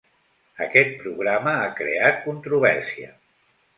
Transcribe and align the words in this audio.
Aquest 0.67 0.95
programa 1.01 1.53
ha 1.57 1.69
creat 1.81 2.19
controvèrsia. 2.25 3.13